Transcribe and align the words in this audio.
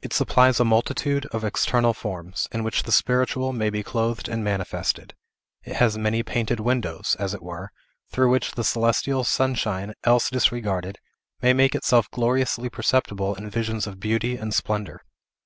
It 0.00 0.14
supplies 0.14 0.58
a 0.58 0.64
multitude 0.64 1.26
of 1.26 1.44
external 1.44 1.92
forms, 1.92 2.48
in 2.52 2.64
which 2.64 2.84
the 2.84 2.90
spiritual 2.90 3.52
may 3.52 3.68
be 3.68 3.82
clothed 3.82 4.26
and 4.26 4.42
manifested; 4.42 5.12
it 5.62 5.76
has 5.76 5.98
many 5.98 6.22
painted 6.22 6.58
windows, 6.58 7.14
as 7.20 7.34
it 7.34 7.42
were, 7.42 7.70
through 8.10 8.30
which 8.30 8.52
the 8.52 8.64
celestial 8.64 9.24
sunshine, 9.24 9.92
else 10.04 10.30
disregarded, 10.30 10.96
may 11.42 11.52
make 11.52 11.74
itself 11.74 12.10
gloriously 12.10 12.70
perceptible 12.70 13.34
in 13.34 13.50
visions 13.50 13.86
of 13.86 14.00
beauty 14.00 14.38
and 14.38 14.54
splendor. 14.54 15.02